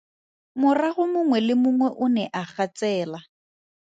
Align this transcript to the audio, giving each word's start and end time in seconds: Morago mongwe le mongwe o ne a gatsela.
Morago 0.61 1.03
mongwe 1.11 1.37
le 1.47 1.53
mongwe 1.61 1.87
o 2.03 2.05
ne 2.15 2.23
a 2.41 2.43
gatsela. 2.53 3.19